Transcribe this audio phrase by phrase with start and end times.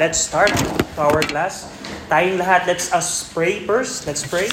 [0.00, 0.48] let's start
[0.96, 1.68] our class.
[2.08, 4.08] Tayong lahat, let's us pray first.
[4.08, 4.48] Let's pray.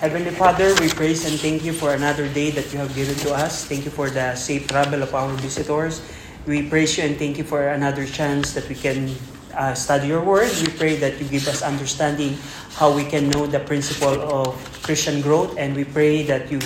[0.00, 3.36] Heavenly Father, we praise and thank you for another day that you have given to
[3.36, 3.68] us.
[3.68, 6.00] Thank you for the safe travel of our visitors.
[6.48, 9.12] We praise you and thank you for another chance that we can
[9.52, 10.48] uh, study your word.
[10.64, 12.40] We pray that you give us understanding
[12.72, 16.64] how we can know the principle of Christian growth, and we pray that you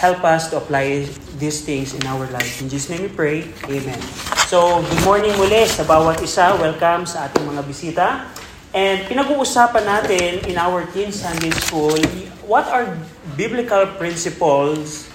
[0.00, 1.04] help us to apply
[1.36, 2.62] these things in our life.
[2.62, 3.44] In Jesus' name we pray.
[3.68, 4.37] Amen.
[4.48, 6.56] So, good morning muli sa bawat isa.
[6.56, 8.24] Welcome sa ating mga bisita.
[8.72, 12.00] And pinag-uusapan natin in our Teen Sunday School,
[12.48, 12.96] what are
[13.36, 15.12] biblical principles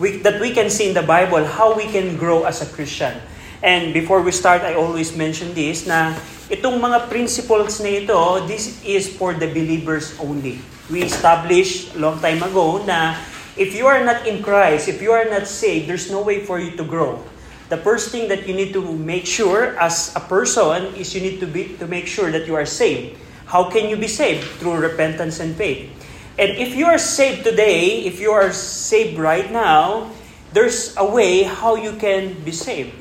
[0.00, 3.20] we, that we can see in the Bible, how we can grow as a Christian.
[3.60, 6.16] And before we start, I always mention this, na
[6.48, 10.64] itong mga principles na ito, this is for the believers only.
[10.88, 13.20] We established long time ago na
[13.60, 16.56] if you are not in Christ, if you are not saved, there's no way for
[16.56, 17.20] you to grow.
[17.68, 21.40] The first thing that you need to make sure as a person is you need
[21.40, 23.18] to be to make sure that you are saved.
[23.46, 24.46] How can you be saved?
[24.62, 25.90] Through repentance and faith.
[26.38, 30.12] And if you are saved today, if you are saved right now,
[30.52, 32.94] there's a way how you can be saved.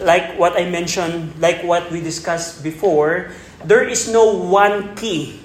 [0.00, 3.30] Like what I mentioned, like what we discussed before,
[3.64, 5.40] there is no one key.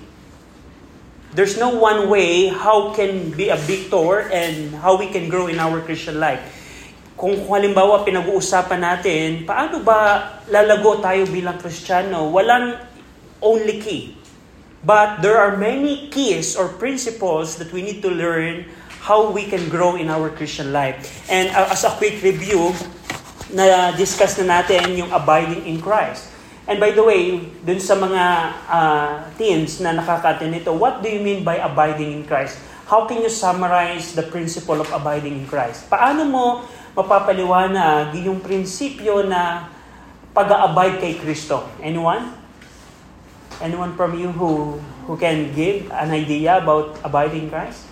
[1.33, 5.59] There's no one way how can be a victor and how we can grow in
[5.59, 6.60] our Christian life.
[7.21, 12.33] Kung halimbawa pinag-uusapan natin, paano ba lalago tayo bilang Kristiyano?
[12.33, 12.81] Walang
[13.37, 14.17] only key.
[14.81, 18.65] But there are many keys or principles that we need to learn
[19.05, 20.97] how we can grow in our Christian life.
[21.29, 22.73] And uh, as a quick review,
[23.53, 26.31] na discuss na natin yung abiding in Christ.
[26.65, 28.23] And by the way, dun sa mga
[28.65, 32.57] uh, teens na nakaka-attend nito, what do you mean by abiding in Christ?
[32.87, 35.87] How can you summarize the principle of abiding in Christ?
[35.87, 36.45] Paano mo
[36.95, 39.71] mapapaliwanag yung prinsipyo na
[40.35, 41.67] pag-abide kay Kristo?
[41.79, 42.35] Anyone?
[43.61, 47.85] Anyone from you who who can give an idea about abiding in Christ?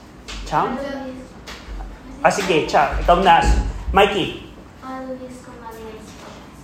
[0.49, 0.75] Cham?
[2.25, 2.97] Ah, sige, Cham.
[3.05, 3.39] Ikaw na.
[3.93, 4.49] Mikey.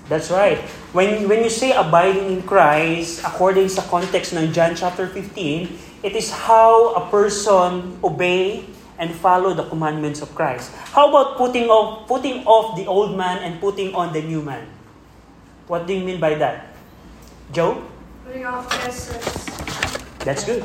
[0.06, 0.62] That's right.
[0.94, 6.14] When when you say abiding in Christ, according sa context ng John chapter 15, it
[6.14, 10.72] is how a person obey and follow the commandments of Christ.
[10.96, 14.68] How about putting off putting off the old man and putting on the new man?
[15.68, 16.76] What do you mean by that?
[17.52, 17.84] Joe?
[18.24, 19.46] Putting off essence.
[20.24, 20.64] That's good.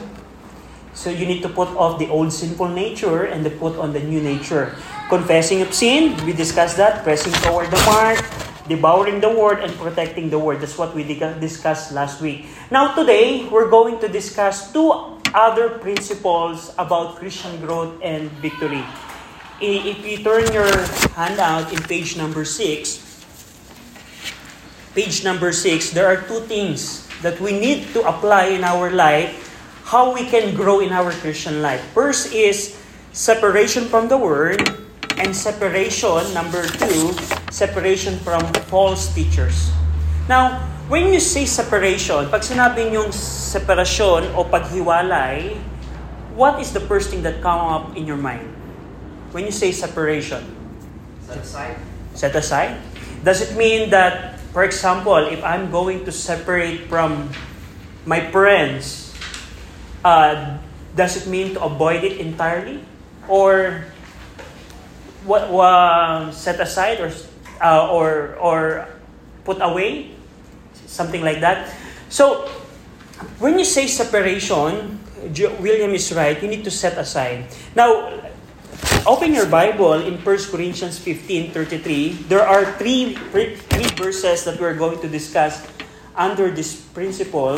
[0.93, 4.01] So you need to put off the old sinful nature and to put on the
[4.01, 4.77] new nature.
[5.09, 7.03] Confessing of sin, we discussed that.
[7.03, 8.21] Pressing toward the mark,
[8.69, 10.61] devouring the word, and protecting the word.
[10.61, 12.47] That's what we discussed last week.
[12.71, 18.85] Now today, we're going to discuss two other principles about Christian growth and victory.
[19.61, 20.71] If you turn your
[21.15, 23.25] handout in page number 6,
[24.95, 29.47] page number 6, there are two things that we need to apply in our life
[29.85, 31.83] how we can grow in our Christian life.
[31.93, 32.79] First is
[33.12, 34.62] separation from the Word,
[35.21, 37.12] and separation, number two,
[37.53, 38.41] separation from
[38.73, 39.71] false teachers.
[40.29, 45.55] Now, when you say separation, pag sinabi yung separasyon o paghiwalay,
[46.34, 48.51] what is the first thing that come up in your mind?
[49.31, 50.43] When you say separation?
[51.23, 51.77] Set aside.
[52.19, 52.75] Set aside?
[53.23, 57.31] Does it mean that, for example, if I'm going to separate from
[58.03, 59.15] my friends,
[60.03, 60.59] uh,
[60.99, 62.83] does it mean to avoid it entirely?
[63.31, 63.87] Or
[65.23, 67.15] what, what set aside or
[67.62, 68.89] uh, or or
[69.45, 70.19] put away
[70.91, 71.71] something like that.
[72.11, 72.51] So
[73.39, 74.99] when you say separation
[75.61, 77.47] William is right you need to set aside.
[77.77, 78.19] Now
[79.06, 84.99] open your bible in 1 Corinthians 15:33 there are three three verses that we're going
[85.00, 85.62] to discuss
[86.17, 87.56] under this principle.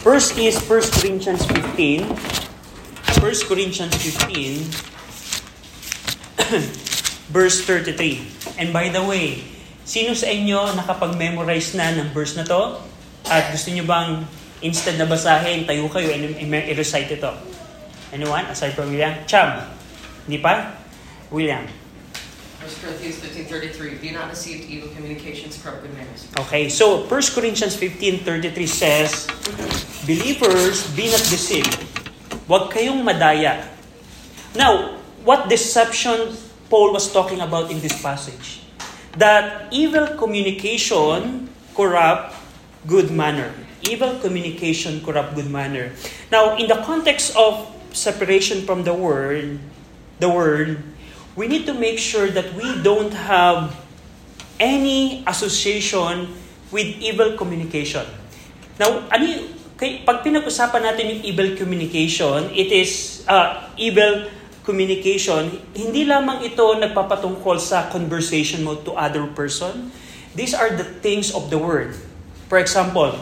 [0.00, 2.16] First is 1 Corinthians 15
[3.20, 4.62] 1 Corinthians 15
[7.34, 8.22] verse 33.
[8.58, 9.55] And by the way,
[9.86, 12.82] sino sa inyo nakapag-memorize na ng verse na to?
[13.30, 14.26] At gusto nyo bang
[14.60, 17.30] instead na basahin, tayo kayo and i-recite ito?
[18.10, 18.50] Anyone?
[18.50, 19.14] Aside from William?
[19.30, 19.62] Cham?
[20.26, 20.74] Hindi pa?
[21.30, 21.62] William?
[22.66, 26.26] 1 Corinthians 15.33 Do not deceive evil communications, corrupt good manners.
[26.34, 29.30] Okay, so 1 Corinthians 15.33 says,
[30.02, 31.78] Believers, be not deceived.
[32.50, 33.70] Huwag kayong madaya.
[34.58, 36.34] Now, what deception
[36.66, 38.65] Paul was talking about in this passage.
[39.16, 42.36] That evil communication corrupt
[42.86, 43.52] good manner.
[43.88, 45.92] Evil communication corrupt good manner.
[46.30, 49.58] Now, in the context of separation from the word,
[50.20, 50.82] the word,
[51.36, 53.76] we need to make sure that we don't have
[54.60, 56.32] any association
[56.72, 58.04] with evil communication.
[58.80, 59.44] Now, ano yung,
[59.76, 64.28] kay, pag pinag-usapan natin yung evil communication, it is uh, evil
[64.66, 69.94] communication, hindi lamang ito nagpapatungkol sa conversation mo to other person.
[70.34, 71.94] These are the things of the word.
[72.50, 73.14] For example,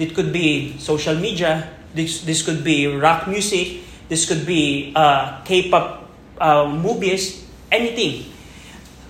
[0.00, 5.44] it could be social media, this, this could be rock music, this could be uh,
[5.44, 6.08] K-pop
[6.40, 8.32] uh, movies, anything.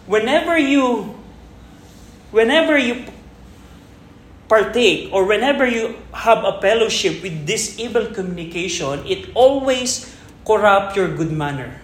[0.07, 1.15] Whenever you
[2.31, 3.07] whenever you
[4.49, 10.16] partake or whenever you have a fellowship with this evil communication, it always
[10.47, 11.75] corrupt your good manner.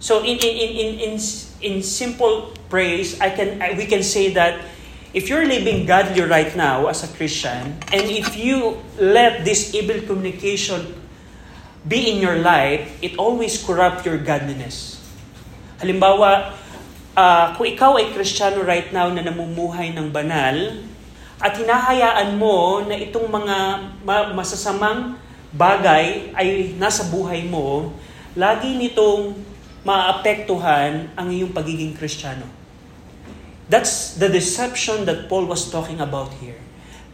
[0.00, 1.14] So in in in in in,
[1.60, 4.64] in simple praise, I can I, we can say that
[5.12, 10.00] if you're living godly right now as a Christian, and if you let this evil
[10.08, 10.96] communication
[11.84, 14.98] be in your life, it always corrupt your godliness.
[15.78, 16.52] Halimbawa,
[17.14, 20.82] uh, kung ikaw ay Kristiyano right now na namumuhay ng banal,
[21.38, 23.56] at hinahayaan mo na itong mga
[24.34, 25.14] masasamang
[25.54, 27.92] bagay ay nasa buhay mo,
[28.36, 29.36] lagi nitong
[29.86, 32.44] maapektuhan ang iyong pagiging Kristiyano.
[33.68, 36.56] That's the deception that Paul was talking about here.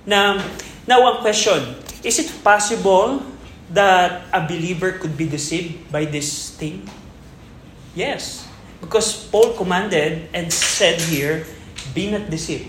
[0.06, 0.38] Now,
[0.86, 3.22] now ang question, is it possible
[3.70, 6.86] that a believer could be deceived by this thing?
[7.94, 8.46] Yes.
[8.82, 11.46] Because Paul commanded and said here,
[11.94, 12.68] be not deceived.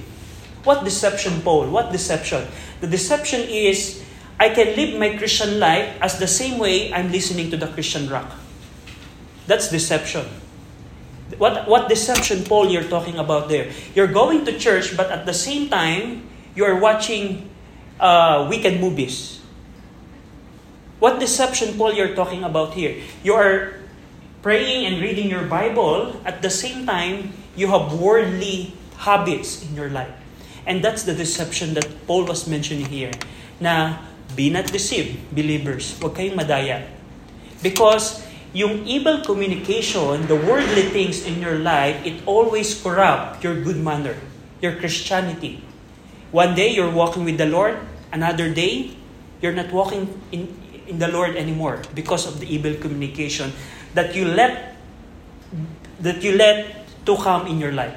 [0.64, 1.70] What deception, Paul?
[1.70, 2.46] What deception?
[2.82, 4.05] The deception is,
[4.40, 8.10] I can live my Christian life as the same way I'm listening to the Christian
[8.10, 8.30] rock.
[9.48, 10.26] That's deception.
[11.38, 13.72] What, what deception, Paul, you're talking about there?
[13.94, 17.50] You're going to church, but at the same time, you're watching
[18.00, 19.42] uh, weekend movies.
[21.00, 23.02] What deception, Paul, you're talking about here?
[23.24, 23.80] You are
[24.42, 29.90] praying and reading your Bible, at the same time, you have worldly habits in your
[29.90, 30.14] life.
[30.66, 33.12] And that's the deception that Paul was mentioning here.
[33.60, 33.98] Na
[34.36, 35.96] be not deceived, believers.
[35.98, 36.84] Huwag kayong madaya.
[37.64, 38.22] Because
[38.56, 44.16] yung evil communication, the worldly things in your life, it always corrupt your good manner,
[44.62, 45.64] your Christianity.
[46.32, 47.80] One day, you're walking with the Lord.
[48.12, 48.96] Another day,
[49.42, 50.52] you're not walking in,
[50.88, 53.52] in the Lord anymore because of the evil communication
[53.96, 54.76] that you let
[56.00, 57.96] that you let to come in your life.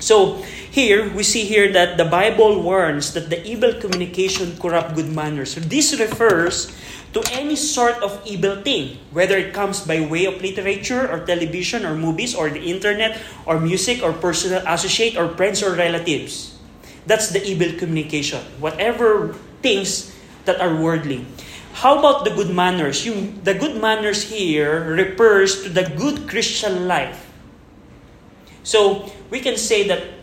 [0.00, 0.40] So,
[0.72, 5.52] here, we see here that the Bible warns that the evil communication corrupt good manners.
[5.52, 6.72] So, this refers
[7.12, 11.84] to any sort of evil thing, whether it comes by way of literature or television
[11.84, 16.56] or movies or the internet or music or personal associate or friends or relatives.
[17.06, 18.40] That's the evil communication.
[18.58, 20.14] Whatever things
[20.44, 21.26] that are worldly.
[21.72, 23.06] How about the good manners?
[23.06, 27.29] Yung, the good manners here refers to the good Christian life.
[28.62, 30.20] So, we can say that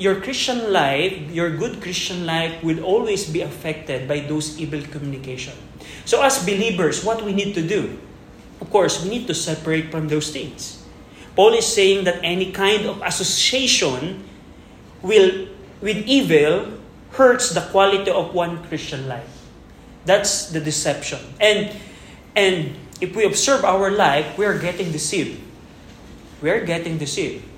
[0.00, 5.52] your Christian life, your good Christian life, will always be affected by those evil communication.
[6.04, 8.00] So, as believers, what we need to do?
[8.60, 10.82] Of course, we need to separate from those things.
[11.36, 14.24] Paul is saying that any kind of association
[15.02, 15.48] will,
[15.80, 16.80] with evil
[17.12, 19.28] hurts the quality of one Christian life.
[20.06, 21.20] That's the deception.
[21.40, 21.76] And
[22.34, 25.40] and if we observe our life, we are getting deceived.
[26.40, 27.49] We are getting deceived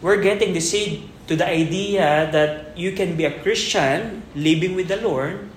[0.00, 4.96] we're getting deceived to the idea that you can be a Christian living with the
[4.96, 5.48] Lord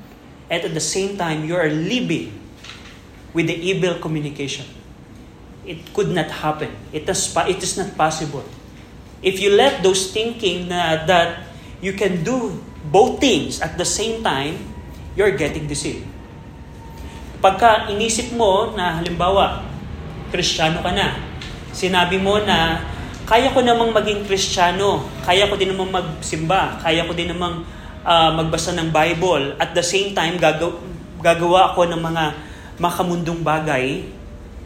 [0.50, 2.36] and at the same time you are living
[3.34, 4.68] with the evil communication.
[5.66, 6.74] It could not happen.
[6.92, 8.44] It is, it is not possible.
[9.22, 11.48] If you let those thinking na, that
[11.80, 12.60] you can do
[12.92, 14.58] both things at the same time,
[15.16, 16.04] you're getting deceived.
[17.42, 19.66] Pagka inisip mo na halimbawa,
[20.34, 21.18] Kristiyano ka na,
[21.72, 22.91] sinabi mo na
[23.32, 27.64] kaya ko namang maging kristyano, kaya ko din namang magsimba, kaya ko din namang
[28.04, 29.56] uh, magbasa ng Bible.
[29.56, 30.76] At the same time, gagaw,
[31.24, 32.24] gagawa ako ng mga
[32.76, 34.04] makamundong bagay,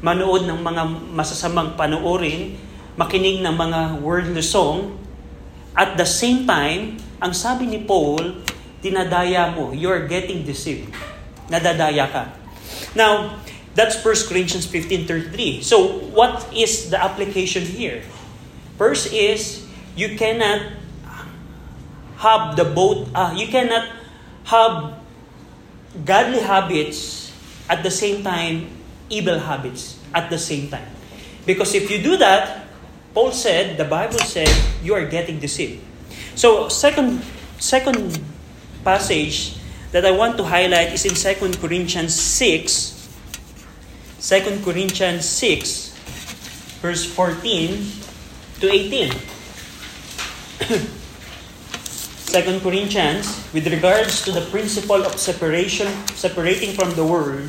[0.02, 0.82] manood ng mga
[1.14, 2.58] masasamang panoorin,
[2.98, 4.98] makinig ng mga worldly song.
[5.78, 8.42] At the same time, ang sabi ni Paul,
[8.82, 10.90] dinadaya mo, you're getting deceived.
[11.54, 12.34] Nadadaya ka.
[12.98, 13.38] Now,
[13.78, 15.62] that's 1 Corinthians 15.33.
[15.62, 18.02] So, what is the application here?
[18.78, 19.66] First is,
[19.96, 20.76] you cannot
[22.18, 23.88] have the both, uh, you cannot
[24.46, 25.00] have
[26.04, 27.32] godly habits
[27.70, 28.68] at the same time,
[29.10, 30.88] evil habits at the same time.
[31.46, 32.68] Because if you do that,
[33.14, 34.52] Paul said, the Bible said,
[34.84, 35.80] you are getting deceived.
[36.36, 37.24] So, second,
[37.60, 38.20] second
[38.84, 39.56] passage
[39.92, 42.92] that I want to highlight is in 2 Corinthians 6.
[44.20, 48.05] 2 Corinthians 6, verse 14
[48.60, 49.12] to 18.
[52.36, 55.88] 2 2 Corinthians, with regards to the principle of separation,
[56.20, 57.48] separating from the world,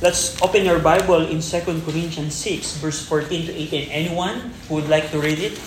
[0.00, 3.88] let's open your Bible in 2 Corinthians 6, verse 14 to 18.
[3.90, 5.58] Anyone who would like to read it?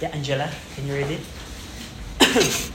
[0.00, 1.22] Yeah, Angela, can you read it?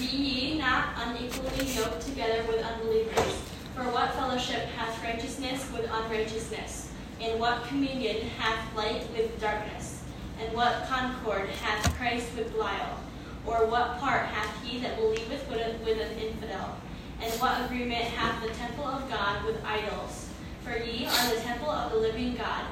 [0.00, 3.44] Be ye not unequally yoked together with unbelievers.
[3.76, 6.83] For what fellowship hath righteousness with unrighteousness?
[7.20, 10.02] And what communion hath light with darkness?
[10.40, 12.98] And what concord hath Christ with Belial?
[13.46, 16.76] Or what part hath he that believeth with an infidel?
[17.22, 20.28] And what agreement hath the temple of God with idols?
[20.62, 22.64] For ye are the temple of the living God.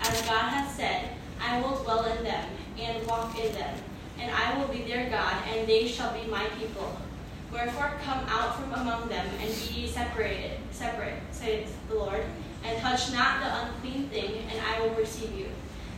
[0.00, 3.74] As God hath said, I will dwell in them, and walk in them,
[4.20, 6.96] and I will be their God, and they shall be my people.
[7.52, 12.24] Wherefore come out from among them, and be ye separated, separate, saith the Lord,
[12.68, 15.48] and touch not the unclean thing, and I will receive you,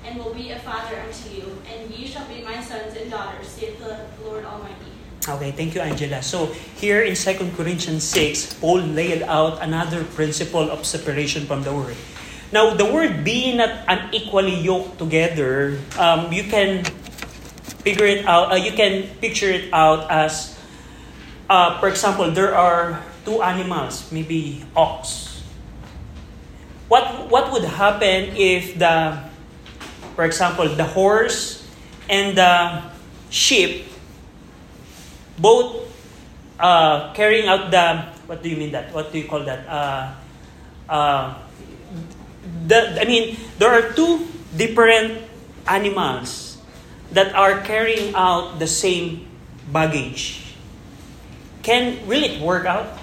[0.07, 3.49] and will be a father unto you, and ye shall be my sons and daughters,
[3.49, 4.95] saith the Lord Almighty.
[5.29, 6.23] Okay, thank you, Angela.
[6.23, 6.47] So,
[6.81, 11.97] here in 2 Corinthians 6, Paul laid out another principle of separation from the world.
[12.53, 16.85] Now, the word being not unequally yoked together, um, you can
[17.85, 20.59] figure it out, uh, you can picture it out as,
[21.51, 25.30] uh, for example, there are two animals, maybe ox.
[26.91, 29.15] What, what would happen if the,
[30.17, 31.63] for example, the horse
[32.11, 32.83] and the
[33.31, 33.87] sheep
[35.39, 35.87] both
[36.59, 38.93] uh, carrying out the what do you mean that?
[38.93, 39.67] What do you call that?
[39.67, 40.15] Uh,
[40.91, 41.39] uh,
[42.67, 45.23] the, I mean there are two different
[45.67, 46.59] animals
[47.13, 49.27] that are carrying out the same
[49.71, 50.55] baggage.
[51.63, 52.99] Can will it work out?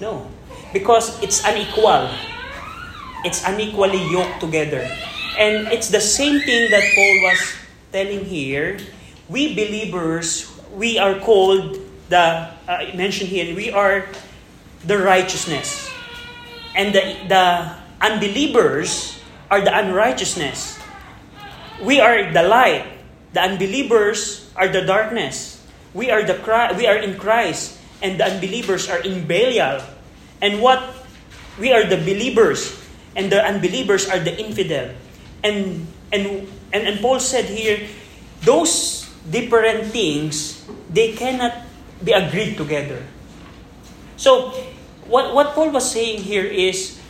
[0.00, 0.30] No.
[0.72, 2.10] Because it's unequal
[3.24, 4.86] it's unequally yoked together.
[5.38, 7.40] And it's the same thing that Paul was
[7.90, 8.78] telling here.
[9.28, 14.06] We believers we are called the uh, mentioned here and we are
[14.84, 15.90] the righteousness.
[16.76, 17.46] And the the
[18.02, 19.18] unbelievers
[19.50, 20.78] are the unrighteousness.
[21.82, 22.86] We are the light.
[23.32, 25.58] The unbelievers are the darkness.
[25.94, 26.38] We are the
[26.76, 29.82] we are in Christ and the unbelievers are in Belial.
[30.42, 30.82] And what
[31.58, 32.83] we are the believers
[33.16, 34.90] and the unbelievers are the infidel
[35.42, 37.86] and and and, and Paul said here
[38.42, 41.64] those different things they cannot
[42.02, 43.02] be agreed together.
[44.16, 44.50] So,
[45.08, 47.00] what, what Paul was saying here is,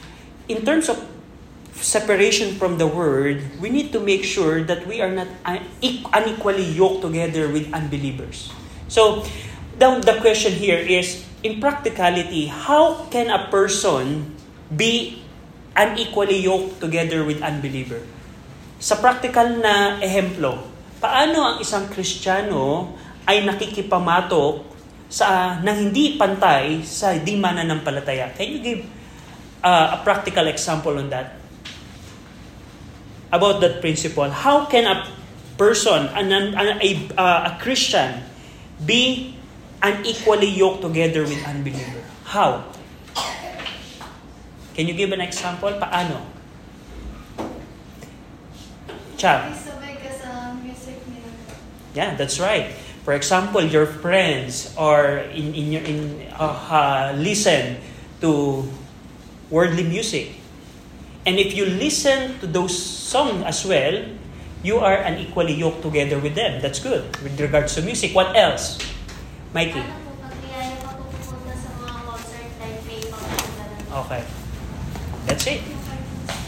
[0.49, 0.99] in terms of
[1.75, 7.02] separation from the word, we need to make sure that we are not unequally yoked
[7.02, 8.52] together with unbelievers.
[8.88, 9.26] So,
[9.78, 14.34] the, the question here is, in practicality, how can a person
[14.75, 15.24] be
[15.75, 18.02] unequally yoked together with unbeliever?
[18.78, 20.59] Sa practical na ehemplo,
[20.99, 22.95] paano ang isang Kristiyano
[23.28, 24.75] ay nakikipamatok
[25.09, 28.35] sa na hindi pantay sa di mananampalataya.
[28.35, 28.81] Can you give
[29.62, 31.38] uh, a practical example on that?
[33.31, 34.31] About that principle.
[34.31, 35.07] How can a
[35.59, 38.23] person, an, an, a, uh, a Christian,
[38.83, 39.35] be
[39.83, 42.02] unequally yoked together with unbeliever?
[42.25, 42.71] How?
[44.75, 45.71] Can you give an example?
[45.78, 46.19] Paano?
[49.16, 49.54] Chap.
[51.95, 52.75] Yeah, that's right.
[53.07, 57.78] For example, your friends or in in your in uh, uh, listen
[58.19, 58.66] to
[59.47, 60.43] worldly music.
[61.23, 64.11] And if you listen to those songs as well,
[64.66, 66.59] you are unequally yoked together with them.
[66.59, 68.11] That's good with regards to music.
[68.11, 68.83] What else?
[69.54, 69.78] Mikey.
[69.78, 70.02] Ano.
[74.04, 74.26] Okay.
[75.26, 75.62] That's it.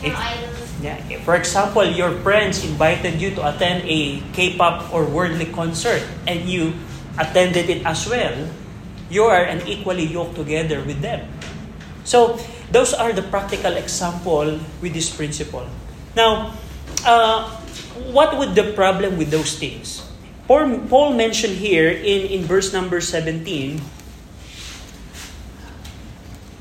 [0.03, 0.47] If-.
[0.83, 1.01] Yeah.
[1.25, 6.75] For example, your friends invited you to attend a K-pop or worldly concert and you
[7.19, 8.47] attended it as well,
[9.09, 11.27] you are an equally yoked together with them.
[12.05, 12.39] So,
[12.71, 15.67] those are the practical example with this principle.
[16.15, 16.55] Now,
[17.05, 17.51] uh,
[18.13, 20.05] what would the problem with those things?
[20.47, 23.81] Paul, Paul mentioned here in, in verse number 17,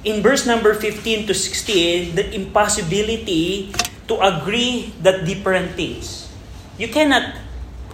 [0.05, 3.73] in verse number 15 to 16, the impossibility
[4.07, 6.29] to agree that different things.
[6.77, 7.33] You cannot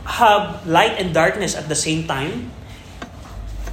[0.04, 2.52] have light and darkness at the same time.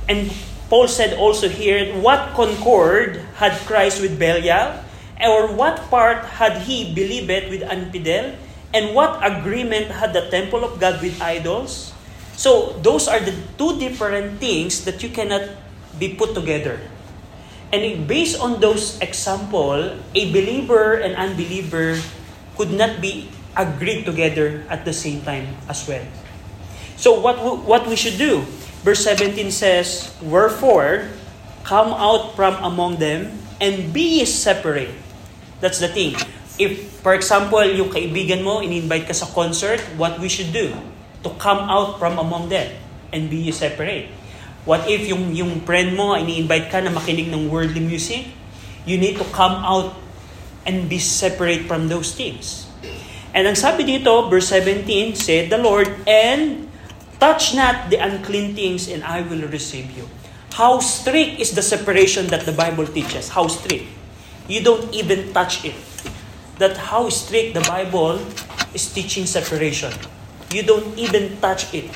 [0.08, 0.30] And
[0.70, 4.86] Paul said also here, what concord had Christ with Belial?
[5.18, 8.38] Or what part had he believed with Anpidel?
[8.72, 11.92] And what agreement had the temple of God with idols?
[12.38, 15.50] So those are the two different things that you cannot
[15.98, 16.78] be put together.
[17.68, 22.00] And based on those example, a believer and unbeliever
[22.56, 26.04] could not be agreed together at the same time as well.
[26.96, 28.42] So what w- what we should do?
[28.82, 31.12] Verse 17 says, Wherefore,
[31.62, 34.90] come out from among them and be separate.
[35.60, 36.16] That's the thing.
[36.58, 40.74] If, for example, yung kaibigan mo, in-invite ka sa concert, what we should do?
[41.22, 42.72] To come out from among them
[43.12, 44.10] and be separate.
[44.68, 48.28] What if yung, yung friend mo, ini-invite ka na makinig ng worldly music?
[48.84, 49.96] You need to come out
[50.68, 52.68] and be separate from those things.
[53.32, 56.68] And ang sabi dito, verse 17, said the Lord, and
[57.16, 60.04] touch not the unclean things, and I will receive you.
[60.52, 63.32] How strict is the separation that the Bible teaches?
[63.32, 63.88] How strict?
[64.52, 65.80] You don't even touch it.
[66.60, 68.20] That how strict the Bible
[68.76, 69.96] is teaching separation.
[70.52, 71.88] You don't even touch it.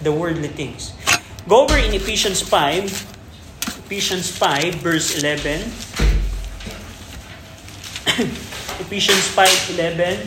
[0.00, 0.96] The worldly things.
[1.46, 2.88] Go over in Ephesians 5,
[3.84, 5.60] Ephesians 5, verse 11.
[8.80, 10.24] Ephesians 5:11.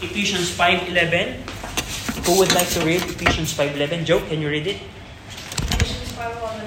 [0.00, 1.36] Ephesians 5:11.
[2.24, 4.06] Who would like to read Ephesians 5:11?
[4.06, 4.80] Joe, can you read it?
[5.76, 6.64] Ephesians 5:11.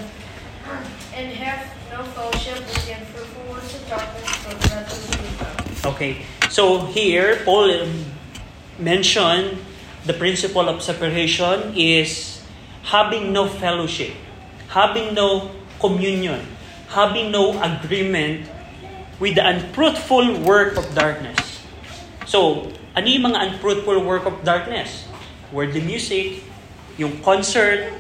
[1.15, 5.85] And have no fellowship with the unfruitful works of darkness, but rather with.
[5.85, 6.21] Okay.
[6.49, 8.05] So here Paul um,
[8.77, 9.57] mentioned
[10.05, 12.41] the principle of separation is
[12.83, 14.13] having no fellowship,
[14.69, 16.45] having no communion,
[16.89, 18.47] having no agreement
[19.19, 21.59] with the unfruitful work of darkness.
[22.25, 25.05] So, ano yung mga unfruitful work of darkness?
[25.51, 26.43] Worldly music,
[26.97, 27.91] yung concert,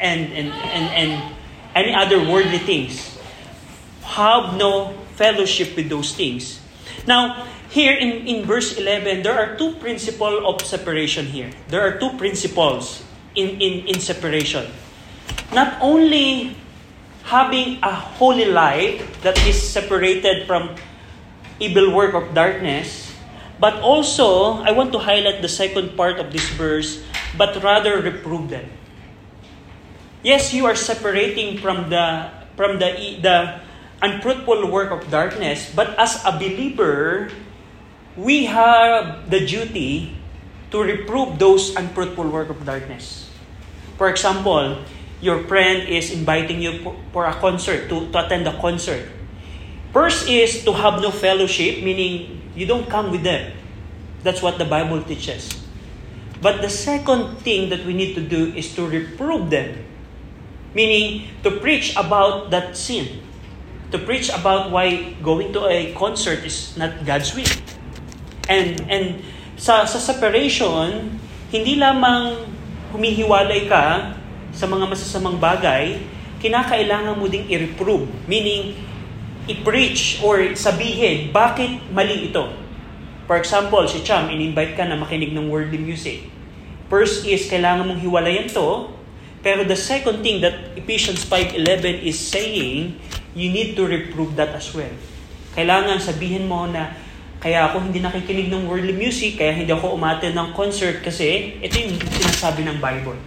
[0.00, 1.10] and, and, and, and
[1.74, 3.18] any other worldly things.
[4.02, 6.60] Have no fellowship with those things.
[7.06, 11.50] Now, here in, in verse 11, there are two principles of separation here.
[11.66, 13.02] There are two principles
[13.34, 14.70] in, in, in separation.
[15.52, 16.54] Not only
[17.24, 20.76] having a holy life that is separated from
[21.58, 23.10] evil work of darkness,
[23.58, 27.02] but also, I want to highlight the second part of this verse,
[27.36, 28.70] but rather reprove them.
[30.22, 33.60] Yes, you are separating from the from the the
[34.02, 37.30] unfruitful work of darkness, but as a believer,
[38.16, 40.16] we have the duty
[40.70, 43.30] to reprove those unfruitful work of darkness.
[43.98, 44.82] For example,
[45.20, 49.08] your friend is inviting you for, a concert, to, to attend a concert.
[49.92, 53.52] First is to have no fellowship, meaning you don't come with them.
[54.22, 55.48] That's what the Bible teaches.
[56.42, 59.78] But the second thing that we need to do is to reprove them,
[60.74, 63.22] meaning to preach about that sin,
[63.92, 67.48] to preach about why going to a concert is not God's will.
[68.50, 69.06] And and
[69.56, 71.16] sa sa separation,
[71.48, 72.44] hindi lamang
[72.94, 74.16] humihiwalay ka
[74.54, 75.98] sa mga masasamang bagay,
[76.38, 78.78] kinakailangan mo ding i-reprove, meaning
[79.50, 82.54] i-preach or sabihin bakit mali ito.
[83.24, 86.28] For example, si Cham, in-invite ka na makinig ng worldly music.
[86.92, 88.92] First is, kailangan mong hiwalayan to.
[89.40, 92.96] Pero the second thing that Ephesians 5.11 is saying,
[93.36, 94.92] you need to reprove that as well.
[95.56, 96.96] Kailangan sabihin mo na,
[97.44, 101.76] kaya ako hindi nakikinig ng worldly music, kaya hindi ako umate ng concert kasi ito
[101.76, 103.20] yung sinasabi ng Bible.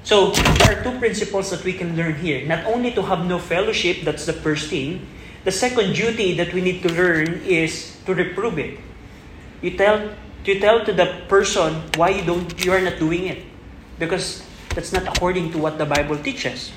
[0.00, 0.32] So,
[0.64, 2.40] there are two principles that we can learn here.
[2.48, 5.04] Not only to have no fellowship, that's the first thing.
[5.44, 8.80] The second duty that we need to learn is to reprove it.
[9.60, 10.16] You tell
[10.48, 13.44] you tell to the person why you don't you are not doing it.
[14.00, 14.40] Because
[14.72, 16.72] that's not according to what the Bible teaches.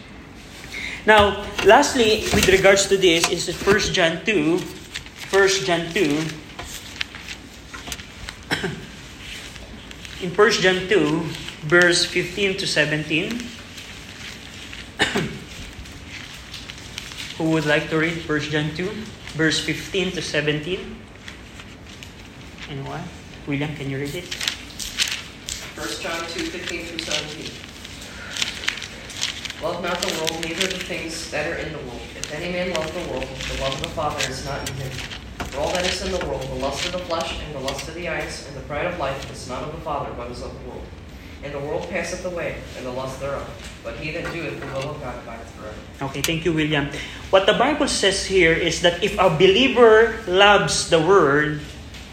[1.07, 4.59] Now, lastly, with regards to this is 1 John 2,
[5.31, 6.46] 1 John 2
[10.21, 11.19] in 1 John 2
[11.69, 13.41] verse 15 to 17
[17.37, 18.89] Who would like to read 1 John 2
[19.37, 20.97] verse 15 to 17?
[22.69, 23.03] Anyone?
[23.45, 24.25] William, can you read it?
[25.77, 27.77] 1 John 2, 15 through 17.
[29.63, 32.01] Love not the world, neither the things that are in the world.
[32.17, 34.91] If any man love the world, the love of the Father is not in him.
[35.53, 37.87] For all that is in the world, the lust of the flesh, and the lust
[37.87, 40.51] of the eyes, and pride of life, is not of the Father, but is of
[40.51, 40.83] the world.
[41.41, 43.47] And the world passeth away, and the lust thereof.
[43.83, 45.79] But he that doeth the will of God abideth forever.
[46.11, 46.91] Okay, thank you, William.
[47.31, 51.61] What the Bible says here is that if a believer loves the Word,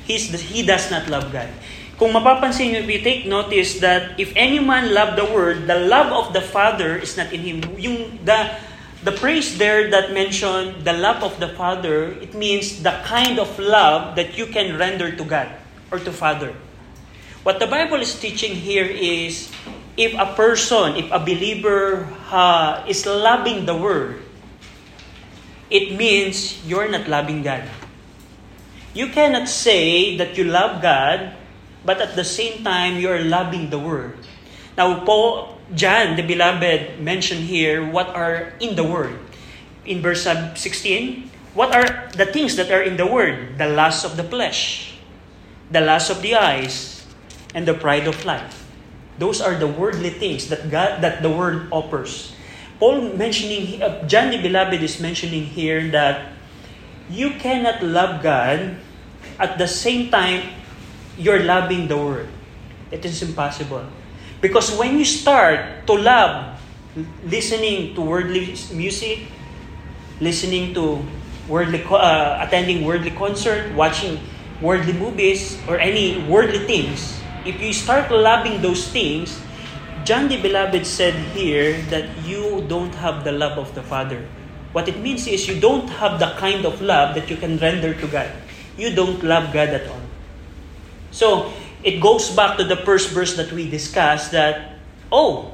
[0.07, 1.51] he's, he does not love God.
[1.99, 5.79] Kung mapapansin nyo, if you take notice that if any man love the Word, the
[5.89, 7.59] love of the Father is not in him.
[7.79, 8.55] Yung the,
[9.03, 13.51] the phrase there that mentioned the love of the Father, it means the kind of
[13.59, 15.49] love that you can render to God
[15.95, 16.55] or to Father.
[17.47, 19.51] What the Bible is teaching here is
[19.97, 24.23] if a person, if a believer uh, is loving the Word,
[25.71, 27.63] it means you're not loving God.
[28.93, 31.35] You cannot say that you love God
[31.85, 34.17] but at the same time, you are loving the Word.
[34.77, 39.21] Now, Paul, John, the beloved, mentioned here what are in the Word.
[39.85, 43.59] In verse 16, what are the things that are in the Word?
[43.59, 44.94] The lust of the flesh,
[45.75, 46.95] the lust of the eyes,
[47.55, 48.67] and the pride of life.
[49.19, 52.35] Those are the worldly things that God, that the Word offers.
[52.83, 56.35] Paul mentioning, uh, John the beloved is mentioning here that
[57.09, 58.75] you cannot love God
[59.39, 60.51] at the same time
[61.17, 62.27] you're loving the Word.
[62.91, 63.87] It is impossible.
[64.43, 66.59] Because when you start to love
[67.25, 69.31] listening to worldly music,
[70.21, 71.07] listening to
[71.47, 74.19] worldly, uh, attending worldly concert, watching
[74.65, 79.37] worldly movies, or any worldly things, if you start loving those things,
[80.09, 84.25] John the Beloved said here that you don't have the love of the Father.
[84.73, 87.93] What it means is you don't have the kind of love that you can render
[87.93, 88.33] to God.
[88.81, 90.01] You don't love God at all.
[91.13, 91.53] So,
[91.85, 94.81] it goes back to the first verse that we discussed that,
[95.13, 95.53] oh,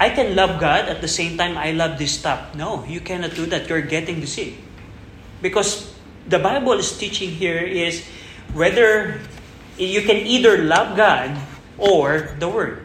[0.00, 2.56] I can love God at the same time I love this stuff.
[2.56, 3.68] No, you cannot do that.
[3.68, 4.58] You're getting deceived.
[5.40, 5.94] Because
[6.26, 8.02] the Bible is teaching here is
[8.52, 9.20] whether
[9.80, 11.36] you can either love God
[11.80, 12.84] or the Word.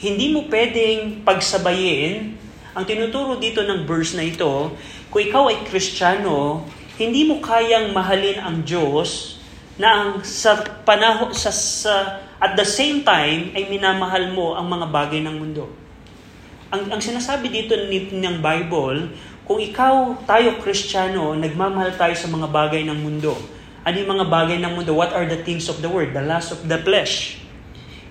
[0.00, 4.72] Hindi mo pwedeng pagsabayin ang tinuturo dito ng verse na ito,
[5.10, 6.62] kung ikaw ay Kristiyano,
[6.96, 9.42] hindi mo kayang mahalin ang Diyos
[9.74, 14.86] na ang sa panaho sa, sa at the same time ay minamahal mo ang mga
[14.88, 15.68] bagay ng mundo.
[16.70, 19.12] Ang, ang sinasabi dito ni, ng Bible,
[19.44, 23.34] kung ikaw, tayo Kristiyano, nagmamahal tayo sa mga bagay ng mundo.
[23.84, 24.92] Ano yung mga bagay ng mundo?
[24.92, 26.12] What are the things of the world?
[26.12, 27.40] The lust of the flesh.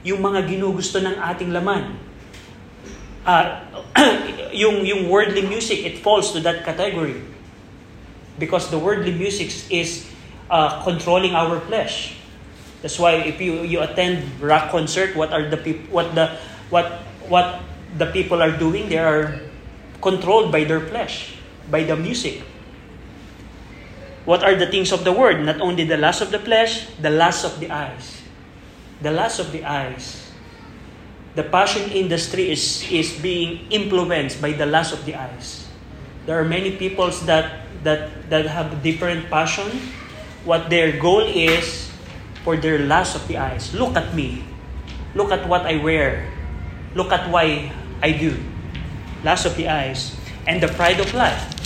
[0.01, 1.93] Yung mga ginugusto ng ating laman.
[3.21, 3.61] Uh,
[4.65, 7.21] yung, yung worldly music, it falls to that category.
[8.41, 10.09] Because the worldly music is
[10.49, 12.17] uh, controlling our flesh.
[12.81, 16.39] That's why if you you attend rock concert, what are the people what the
[16.71, 17.59] what what
[17.99, 18.87] the people are doing?
[18.87, 19.43] They are
[19.99, 21.35] controlled by their flesh,
[21.67, 22.39] by the music.
[24.29, 25.41] What are the things of the world?
[25.41, 28.21] Not only the lust of the flesh, the lust of the eyes.
[29.01, 30.29] The lust of the eyes.
[31.33, 35.65] The fashion industry is, is being influenced by the lust of the eyes.
[36.27, 39.65] There are many peoples that, that, that have different passion
[40.45, 41.89] what their goal is
[42.43, 43.73] for their lust of the eyes.
[43.73, 44.45] Look at me.
[45.15, 46.29] Look at what I wear.
[46.93, 48.37] Look at why I do.
[49.23, 50.13] Lust of the eyes.
[50.45, 51.58] And the pride of life.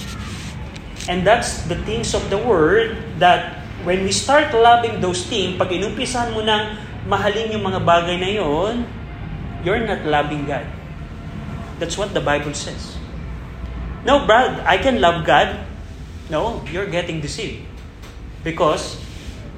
[1.08, 5.68] And that's the things of the world that when we start loving those things, pag
[5.72, 8.88] inumpisahan mo nang mahalin yung mga bagay na yon,
[9.68, 10.64] you're not loving God.
[11.80, 12.96] That's what the Bible says.
[14.08, 15.64] No, Brad, I can love God.
[16.32, 17.68] No, you're getting deceived.
[18.44, 19.00] Because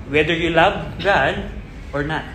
[0.09, 1.49] whether you love God
[1.93, 2.25] or not.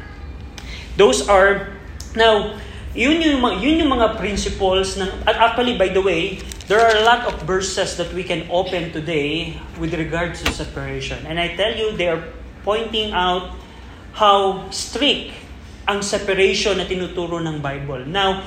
[0.95, 1.75] Those are,
[2.15, 2.59] now,
[2.95, 7.27] yun yung, yun yung mga principles ng, actually, by the way, there are a lot
[7.27, 11.19] of verses that we can open today with regards to separation.
[11.27, 12.23] And I tell you, they are
[12.63, 13.59] pointing out
[14.15, 15.35] how strict
[15.91, 18.07] ang separation na tinuturo ng Bible.
[18.07, 18.47] Now,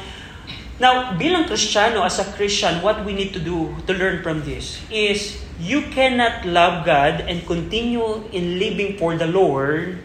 [0.79, 4.79] now bilang Kristiyano, as a Christian, what we need to do to learn from this
[4.87, 9.99] is you cannot love God and continue in living for the Lord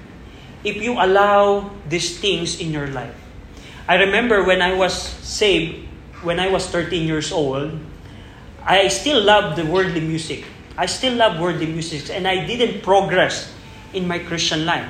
[0.66, 3.14] if you allow these things in your life.
[3.86, 4.90] I remember when I was
[5.22, 5.86] saved,
[6.26, 7.78] when I was 13 years old,
[8.68, 10.44] I still love the worldly music.
[10.76, 13.48] I still love worldly music and I didn't progress
[13.96, 14.84] in my Christian life.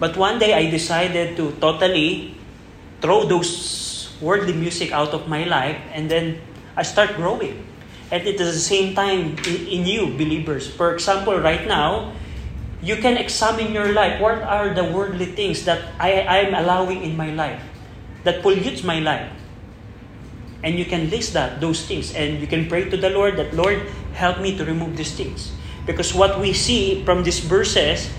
[0.00, 2.40] But one day I decided to totally
[3.04, 6.40] throw those worldly music out of my life and then
[6.74, 7.68] I start growing.
[8.10, 10.64] And it is the same time in, you, believers.
[10.64, 12.16] For example, right now,
[12.80, 14.22] you can examine your life.
[14.22, 17.60] What are the worldly things that I am allowing in my life
[18.24, 19.28] that pollutes my life?
[20.62, 23.54] And you can list that, those things, and you can pray to the Lord that,
[23.54, 23.82] Lord,
[24.14, 25.52] help me to remove these things.
[25.84, 28.10] Because what we see from these verses,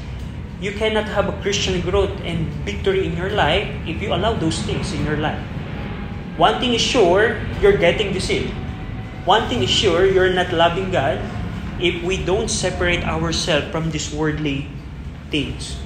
[0.62, 4.62] you cannot have a Christian growth and victory in your life if you allow those
[4.64, 5.42] things in your life.
[6.38, 8.54] One thing is sure, you're getting deceived.
[9.26, 11.20] One thing is sure, you're not loving God
[11.82, 14.70] if we don't separate ourselves from these worldly
[15.30, 15.78] things.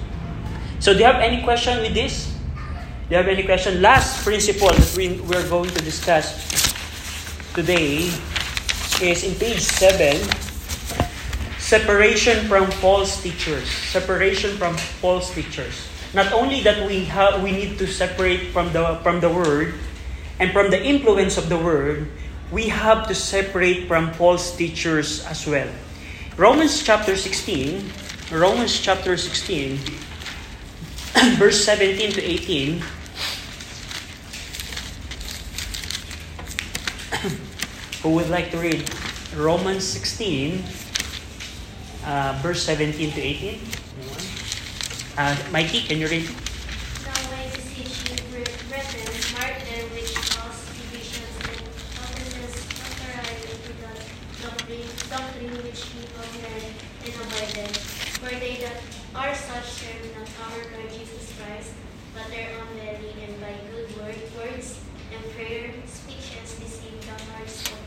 [0.80, 2.31] So, do you have any question with this?
[3.12, 3.82] Do you have any question?
[3.82, 6.32] Last principle that we, we're going to discuss
[7.52, 8.08] today
[9.04, 10.16] is in page 7
[11.60, 13.68] separation from false teachers.
[13.68, 15.92] Separation from false teachers.
[16.14, 19.76] Not only that we have we need to separate from the from the word
[20.40, 22.08] and from the influence of the word,
[22.48, 25.68] we have to separate from false teachers as well.
[26.40, 27.84] Romans chapter 16,
[28.32, 29.84] Romans chapter 16,
[31.36, 33.01] verse 17 to 18.
[38.04, 38.90] Who would like to read
[39.36, 40.64] Romans 16,
[42.04, 43.50] uh, verse 17 to 18?
[43.50, 44.18] Anyone?
[45.18, 46.26] Uh, Mikey, can you read?
[46.26, 46.36] And
[55.12, 57.78] doctrine, which people learn and avoid.
[58.18, 58.82] For they that
[59.14, 61.74] are such serve not our Lord Jesus Christ,
[62.16, 64.80] but their own belly, and by good word, words
[65.12, 67.81] and prayer speeches deceive the hearts of.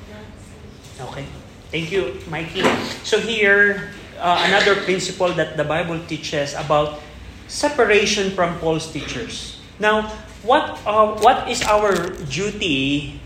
[1.01, 1.27] Okay.
[1.71, 2.63] Thank you, Mikey.
[3.03, 7.03] So here, uh, another principle that the Bible teaches about
[7.49, 9.59] separation from false teachers.
[9.83, 10.15] Now,
[10.47, 13.19] what uh, what is our duty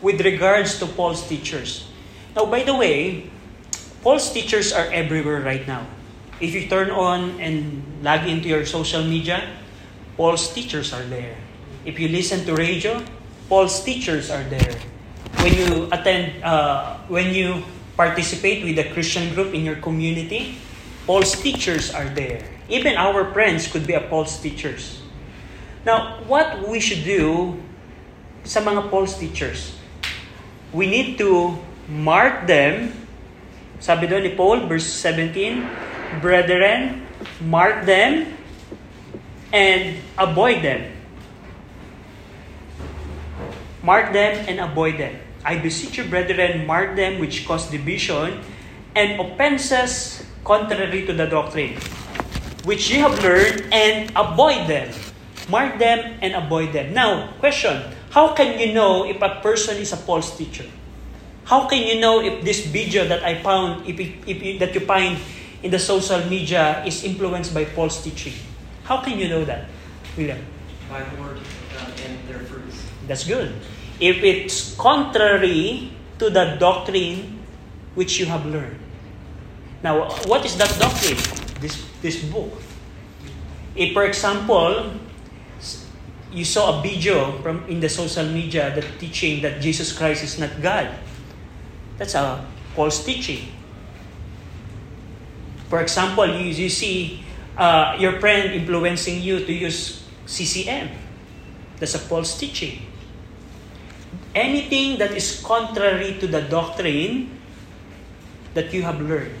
[0.00, 1.84] with regards to false teachers?
[2.32, 3.28] Now, by the way,
[4.00, 5.84] false teachers are everywhere right now.
[6.40, 9.44] If you turn on and log into your social media,
[10.16, 11.36] false teachers are there.
[11.84, 13.04] If you listen to radio,
[13.52, 14.80] false teachers are there.
[15.46, 17.62] When you attend, uh, when you
[17.94, 20.58] participate with a Christian group in your community,
[21.06, 22.42] false teachers are there.
[22.66, 25.06] Even our friends could be a false teachers.
[25.86, 27.54] Now, what we should do
[28.42, 29.78] sa mga false teachers?
[30.74, 31.54] We need to
[31.86, 32.90] mark them.
[33.78, 35.62] Sabi doon ni Paul, verse 17,
[36.18, 37.06] Brethren,
[37.38, 38.34] mark them
[39.54, 40.90] and avoid them.
[43.86, 45.22] Mark them and avoid them.
[45.46, 48.42] I beseech you, brethren, mark them which cause division
[48.98, 51.78] and offenses contrary to the doctrine,
[52.66, 54.90] which ye have learned, and avoid them.
[55.46, 56.90] Mark them and avoid them.
[56.90, 57.78] Now, question
[58.10, 60.66] How can you know if a person is a false teacher?
[61.46, 64.74] How can you know if this video that I found, if, it, if you, that
[64.74, 65.14] you find
[65.62, 68.34] in the social media is influenced by false teaching?
[68.82, 69.70] How can you know that,
[70.18, 70.42] William?
[70.90, 71.38] By the word
[72.02, 72.82] and their fruits.
[73.06, 73.54] That's good.
[74.00, 77.36] If it's contrary to the doctrine
[77.94, 78.78] which you have learned.
[79.82, 81.18] Now, what is that doctrine?
[81.60, 82.52] This this book.
[83.74, 84.96] If, for example,
[86.32, 90.38] you saw a video from in the social media that teaching that Jesus Christ is
[90.38, 90.92] not God,
[91.96, 92.44] that's a
[92.76, 93.52] false teaching.
[95.68, 97.24] For example, you, you see
[97.56, 100.88] uh, your friend influencing you to use CCM.
[101.80, 102.80] That's a false teaching.
[104.36, 107.40] Anything that is contrary to the doctrine
[108.52, 109.32] that you have learned.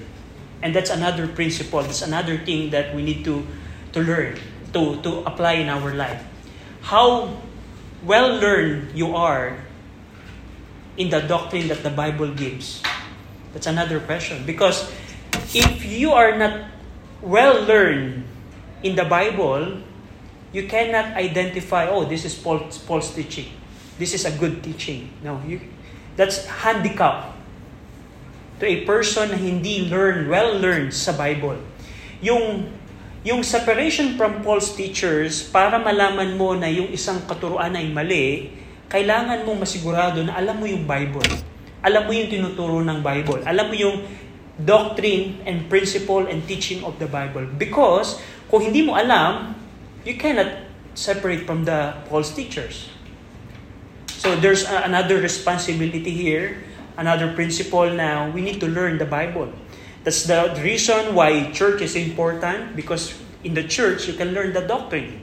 [0.64, 3.44] And that's another principle, that's another thing that we need to,
[3.92, 4.40] to learn,
[4.72, 6.24] to, to apply in our life.
[6.80, 7.36] How
[8.02, 9.60] well learned you are
[10.96, 12.82] in the doctrine that the Bible gives.
[13.52, 14.44] That's another question.
[14.46, 14.90] Because
[15.52, 16.72] if you are not
[17.20, 18.24] well learned
[18.82, 19.82] in the Bible,
[20.52, 23.52] you cannot identify, oh, this is false, false teaching.
[23.96, 25.08] This is a good teaching.
[25.24, 25.60] No, you,
[26.16, 27.32] that's handicap
[28.60, 31.60] to a person na hindi learn, well learned sa Bible.
[32.24, 32.72] Yung
[33.26, 38.54] yung separation from false teachers para malaman mo na yung isang katuruan ay mali,
[38.86, 41.26] kailangan mo masigurado na alam mo yung Bible.
[41.82, 43.42] Alam mo yung tinuturo ng Bible.
[43.42, 43.96] Alam mo yung
[44.62, 47.44] doctrine and principle and teaching of the Bible.
[47.58, 49.58] Because kung hindi mo alam,
[50.06, 52.95] you cannot separate from the false teachers.
[54.16, 56.64] So there's another responsibility here,
[56.96, 58.32] another principle now.
[58.32, 59.52] We need to learn the Bible.
[60.04, 63.12] That's the reason why church is important because
[63.44, 65.20] in the church you can learn the doctrine.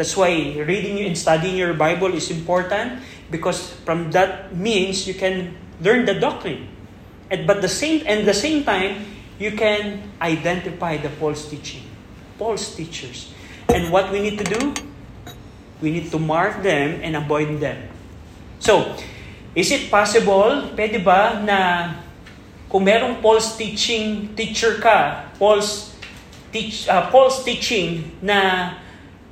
[0.00, 0.32] That's why
[0.64, 5.52] reading and studying your Bible is important because from that means you can
[5.84, 6.72] learn the doctrine.
[7.28, 9.04] And but the same and the same time
[9.38, 11.84] you can identify the false teaching,
[12.38, 13.28] false teachers.
[13.68, 14.74] And what we need to do?
[15.84, 17.91] We need to mark them and avoid them.
[18.62, 18.94] So,
[19.58, 21.90] is it possible, pwede ba na
[22.70, 25.98] kung merong false teaching teacher ka, false
[26.54, 28.70] teach uh, false teaching na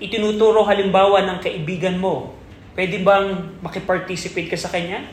[0.02, 2.34] itinuturo halimbawa ng kaibigan mo,
[2.74, 5.06] pwede bang makiparticipate ka sa kanya?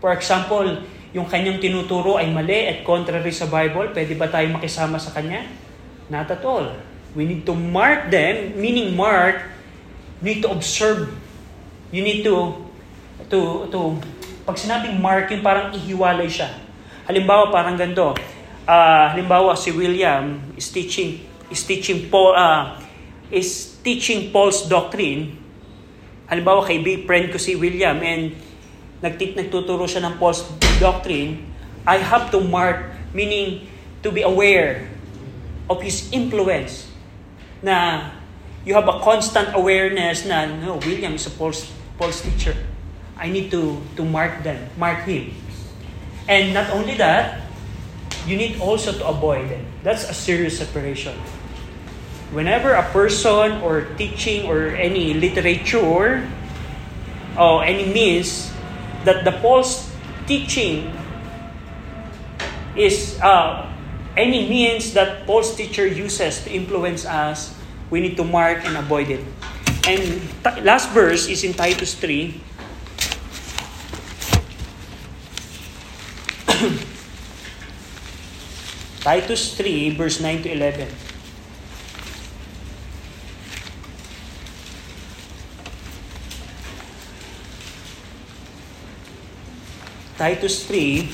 [0.00, 4.96] For example, yung kanyang tinuturo ay mali at contrary sa Bible, pwede ba tayo makisama
[4.96, 5.44] sa kanya?
[6.08, 6.72] Not at all.
[7.12, 9.52] We need to mark them, meaning mark,
[10.24, 11.12] need to observe.
[11.92, 12.67] You need to
[13.28, 13.96] to to
[14.48, 16.48] pag sinabing mark yung parang ihiwalay siya.
[17.08, 18.16] Halimbawa parang ganito.
[18.68, 22.80] Ah, halimbawa si William is teaching is teaching Paul ah,
[23.32, 25.36] is teaching Paul's doctrine.
[26.28, 28.36] Halimbawa kay big friend ko si William and
[29.00, 30.44] nagtit nagtuturo siya ng Paul's
[30.82, 31.40] doctrine,
[31.86, 33.64] I have to mark meaning
[34.02, 34.90] to be aware
[35.70, 36.90] of his influence
[37.62, 38.08] na
[38.64, 42.54] you have a constant awareness na, no, William is a false, false teacher.
[43.18, 45.34] I need to, to mark them, mark him.
[46.28, 47.42] And not only that,
[48.26, 49.64] you need also to avoid them.
[49.82, 51.16] That's a serious separation.
[52.30, 56.28] Whenever a person or teaching or any literature
[57.38, 58.52] or any means
[59.04, 59.88] that the false
[60.26, 60.92] teaching
[62.76, 63.64] is uh,
[64.16, 67.56] any means that false teacher uses to influence us,
[67.88, 69.24] we need to mark and avoid it.
[69.88, 72.47] And t- last verse is in Titus 3.
[79.08, 80.84] Titus 3, verse 9 to 11.
[90.18, 91.08] Titus 3,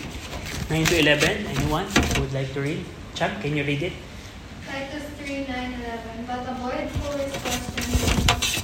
[0.75, 1.47] 9 to 11.
[1.47, 1.87] Anyone
[2.19, 2.85] would like to read?
[3.15, 3.93] Chuck, can you read it?
[4.67, 6.27] Titus 3, 9, 11.
[6.27, 8.59] But avoid foolish questions,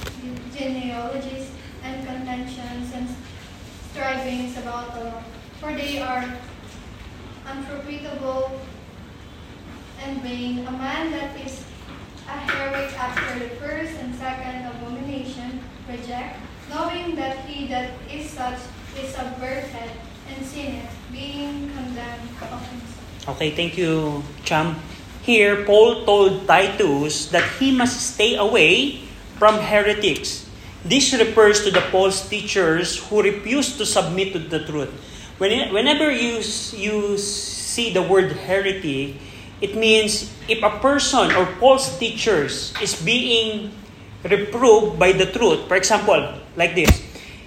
[0.51, 1.55] genealogies,
[1.87, 3.07] and contentions, and
[3.95, 5.23] strivings about the law,
[5.61, 6.27] for they are
[7.47, 8.59] unprofitable
[10.03, 10.65] and vain.
[10.67, 11.63] A man that is
[12.27, 18.59] a heretic after the first and second abomination reject, knowing that he that is such
[18.97, 19.91] is subverted
[20.29, 23.29] and sinneth, being condemned of himself.
[23.35, 24.75] Okay, thank you, Cham.
[25.21, 29.05] Here, Paul told Titus that he must stay away
[29.37, 30.49] from heretics.
[30.83, 34.89] This refers to the false teachers who refuse to submit to the truth.
[35.37, 36.41] When, whenever you,
[36.73, 39.15] you see the word heretic,
[39.61, 43.71] it means if a person or false teachers is being
[44.25, 46.89] reproved by the truth, for example, like this,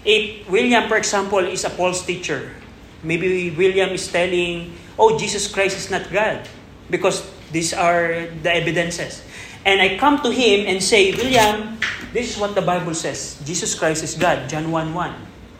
[0.04, 2.54] if William, for example, is a false teacher,
[3.02, 6.46] maybe William is telling, oh, Jesus Christ is not God,
[6.88, 9.22] because these are the evidences.
[9.64, 11.78] And I come to him and say, William,
[12.12, 13.40] this is what the Bible says.
[13.44, 15.14] Jesus Christ is God, John 1 1.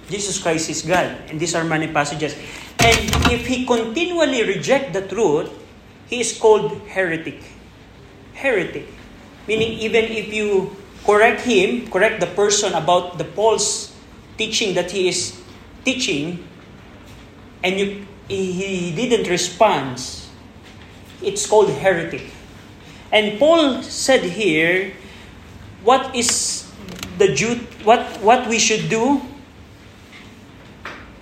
[0.08, 1.16] Jesus Christ is God.
[1.32, 2.36] And these are many passages.
[2.84, 3.00] And
[3.32, 5.48] if he continually reject the truth,
[6.20, 7.42] is called heretic.
[8.34, 8.88] Heretic.
[9.46, 13.92] Meaning even if you correct him, correct the person about the Paul's
[14.36, 15.40] teaching that he is
[15.84, 16.42] teaching,
[17.62, 20.00] and you, he didn't respond,
[21.22, 22.22] it's called heretic.
[23.12, 24.92] And Paul said here,
[25.84, 26.68] what is
[27.18, 29.22] the Jude, what what we should do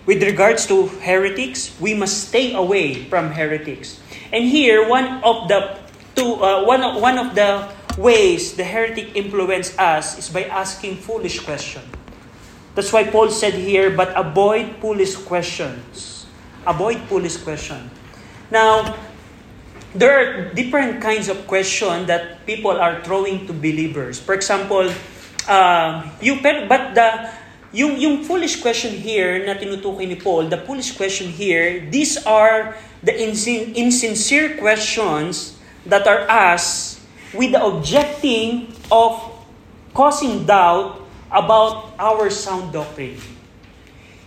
[0.06, 1.74] with regards to heretics?
[1.80, 4.01] We must stay away from heretics.
[4.32, 5.76] And here, one of the
[6.16, 7.68] two, uh, one of, one of the
[7.98, 11.84] ways the heretic influence us is by asking foolish questions.
[12.74, 16.24] That's why Paul said here, but avoid foolish questions.
[16.66, 17.92] Avoid foolish questions.
[18.50, 18.96] Now,
[19.94, 24.18] there are different kinds of questions that people are throwing to believers.
[24.18, 24.88] For example,
[25.48, 27.28] uh, you but the
[27.72, 32.76] yung yung foolish question here na tinutukoy ni Paul, the foolish question here, these are
[33.02, 37.02] the insin- insincere questions that are asked
[37.34, 39.18] with the objecting of
[39.92, 43.18] causing doubt about our sound doctrine.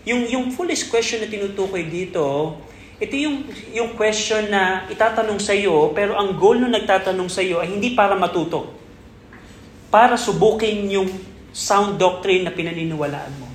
[0.06, 2.58] Yung yung foolish question na tinutukoy dito,
[3.02, 7.58] ito yung yung question na itatanong sa iyo pero ang goal ng nagtatanong sa iyo
[7.58, 8.70] ay hindi para matuto.
[9.90, 11.10] Para subukin yung
[11.56, 13.48] sound doctrine na pinaniniwalaan mo.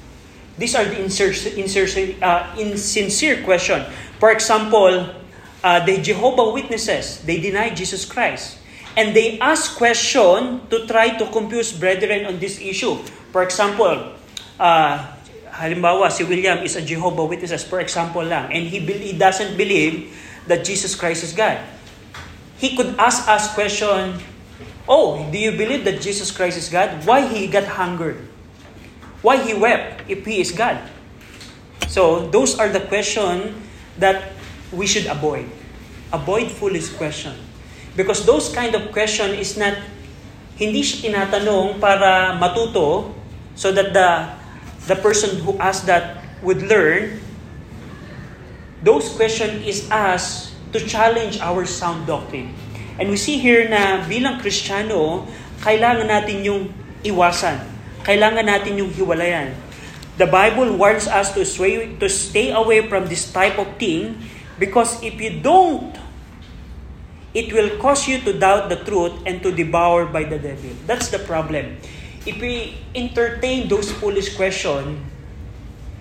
[0.60, 3.80] These are the insincere, insincere, uh, insincere question.
[4.20, 5.08] For example,
[5.64, 8.60] uh, the Jehovah Witnesses, they deny Jesus Christ.
[8.96, 13.00] And they ask question to try to confuse brethren on this issue.
[13.32, 14.12] For example,
[14.60, 14.92] uh,
[15.48, 20.12] halimbawa, si William is a Jehovah Witnesses, for example lang, and he, he doesn't believe
[20.46, 21.58] that Jesus Christ is God.
[22.58, 24.20] He could ask us question,
[24.88, 27.06] Oh, do you believe that Jesus Christ is God?
[27.06, 28.18] Why he got hungered?
[29.22, 30.82] Why he wept if he is God?
[31.86, 33.54] So, those are the question
[33.98, 34.32] that
[34.70, 35.46] we should avoid.
[36.12, 37.34] Avoid foolish question.
[37.96, 39.74] Because those kind of question is not,
[40.60, 43.16] hindi siya tinatanong para matuto
[43.56, 44.08] so that the,
[44.86, 47.20] the person who asked that would learn.
[48.80, 52.54] Those question is asked to challenge our sound doctrine.
[52.96, 55.28] And we see here na bilang Kristiyano,
[55.60, 56.62] kailangan natin yung
[57.04, 57.60] iwasan.
[58.04, 59.52] Kailangan natin yung hiwalayan.
[60.20, 64.20] The Bible warns us to stay, to stay away from this type of thing
[64.60, 65.96] because if you don't,
[67.32, 70.76] it will cause you to doubt the truth and to devour by the devil.
[70.84, 71.80] That's the problem.
[72.28, 75.00] If we entertain those foolish questions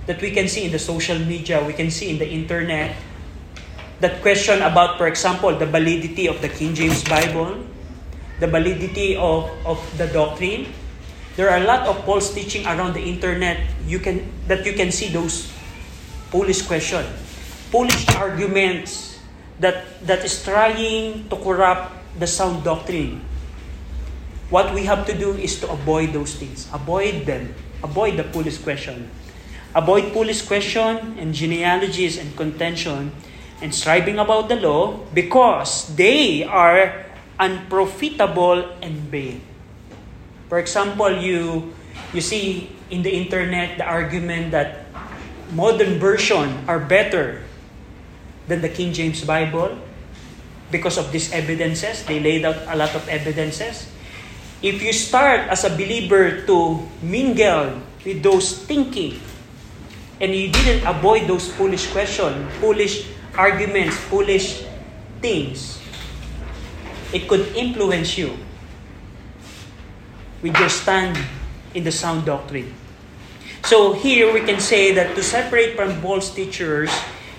[0.03, 2.99] that we can see in the social media, we can see in the internet,
[4.03, 7.63] that question about, for example, the validity of the King James Bible,
[8.41, 10.67] the validity of, of the doctrine.
[11.39, 14.91] There are a lot of false teaching around the internet you can that you can
[14.91, 15.47] see those
[16.35, 16.99] foolish question,
[17.71, 19.15] foolish arguments
[19.63, 23.23] that that is trying to corrupt the sound doctrine.
[24.51, 26.67] What we have to do is to avoid those things.
[26.75, 27.55] Avoid them.
[27.87, 29.07] Avoid the foolish question.
[29.71, 33.15] Avoid foolish question and genealogies and contention
[33.63, 37.07] and striving about the law because they are
[37.39, 39.48] unprofitable and vain.
[40.49, 41.71] For example, you
[42.09, 44.89] you see in the internet the argument that
[45.53, 47.45] modern version are better
[48.49, 49.77] than the King James Bible
[50.73, 52.01] because of these evidences.
[52.09, 53.93] They laid out a lot of evidences.
[54.65, 59.21] If you start as a believer to mingle with those thinking
[60.17, 63.05] and you didn't avoid those foolish questions, foolish
[63.37, 64.65] arguments, foolish
[65.21, 65.77] things,
[67.13, 68.48] it could influence you
[70.41, 71.17] with your stand
[71.73, 72.73] in the sound doctrine.
[73.65, 76.89] So here we can say that to separate from false teachers,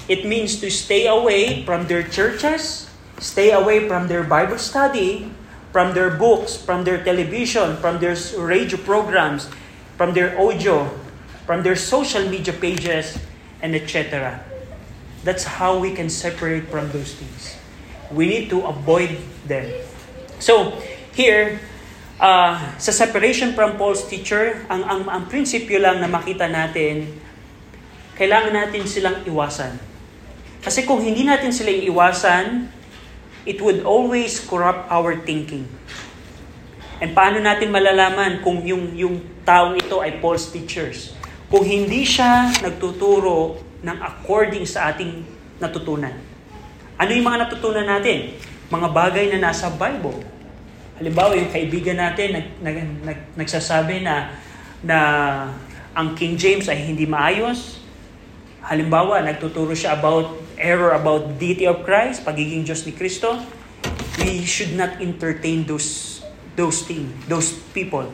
[0.08, 5.32] it means to stay away from their churches, stay away from their Bible study,
[5.72, 9.48] from their books, from their television, from their radio programs,
[9.96, 10.90] from their audio,
[11.46, 13.18] from their social media pages,
[13.62, 14.42] and etc.
[15.24, 17.56] That's how we can separate from those things.
[18.10, 19.70] We need to avoid them.
[20.38, 20.80] So,
[21.12, 21.60] here,
[22.20, 27.08] uh, sa separation from false teacher, ang, ang, ang prinsipyo lang na makita natin,
[28.14, 29.80] kailangan natin silang iwasan.
[30.60, 32.68] Kasi kung hindi natin sila iwasan,
[33.48, 35.64] it would always corrupt our thinking.
[37.00, 41.16] And paano natin malalaman kung yung, yung taong ito ay false teachers?
[41.48, 45.24] Kung hindi siya nagtuturo ng according sa ating
[45.56, 46.12] natutunan.
[47.00, 48.36] Ano yung mga natutunan natin?
[48.68, 50.20] Mga bagay na nasa Bible.
[51.00, 54.36] Halimbawa, yung kaibigan natin nag, nag, nag, nagsasabi na
[54.84, 54.98] na
[55.96, 57.80] ang King James ay hindi maayos.
[58.60, 63.40] Halimbawa, nagtuturo siya about error about deity of Christ, pagiging Diyos ni Kristo.
[64.20, 66.20] We should not entertain those
[66.52, 68.04] those things, those people.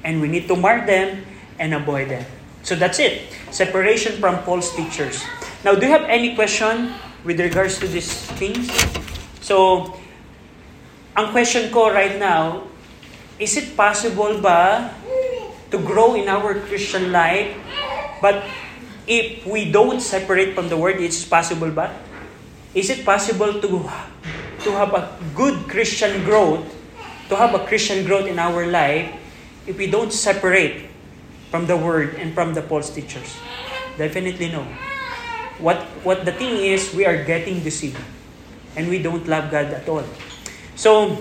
[0.00, 1.28] And we need to mark them
[1.60, 2.24] and avoid them.
[2.64, 3.28] So that's it.
[3.52, 5.20] Separation from false teachers.
[5.60, 8.08] Now, do you have any question with regards to these
[8.40, 8.72] things?
[9.44, 9.92] So,
[11.14, 12.66] ang question ko right now,
[13.38, 14.90] is it possible ba
[15.70, 17.54] to grow in our Christian life,
[18.18, 18.42] but
[19.06, 21.94] if we don't separate from the word, it's possible ba?
[22.74, 23.86] Is it possible to
[24.66, 26.66] to have a good Christian growth,
[27.30, 29.14] to have a Christian growth in our life
[29.70, 30.90] if we don't separate
[31.54, 33.38] from the word and from the false teachers?
[33.94, 34.66] Definitely no.
[35.62, 38.02] What what the thing is, we are getting deceived.
[38.74, 40.02] And we don't love God at all.
[40.76, 41.16] So,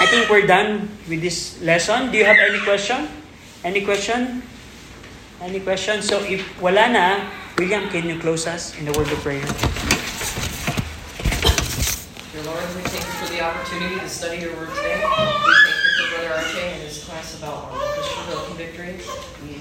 [0.00, 2.10] I think we're done with this lesson.
[2.12, 3.08] Do you have any question?
[3.64, 4.42] Any question?
[5.40, 6.02] Any question?
[6.02, 7.24] So, if wala na,
[7.58, 9.40] William, can you close us in the word of prayer?
[12.32, 15.00] Dear Lord, we thank you for the opportunity to study your word today.
[15.00, 19.00] We thank you for Brother Arche and his class about Christian victory.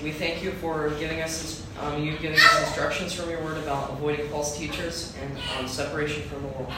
[0.04, 3.92] We- thank you for giving us, um, you giving us instructions from your word about
[3.92, 6.72] avoiding false teachers and um, separation from the world.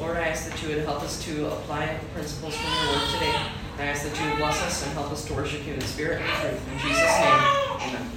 [0.00, 3.08] Lord, I ask that you would help us to apply the principles from your word
[3.14, 3.34] today.
[3.78, 6.22] I ask that you would bless us and help us to worship you in spirit
[6.22, 6.72] and truth.
[6.72, 7.38] In Jesus' name,
[7.80, 8.10] amen.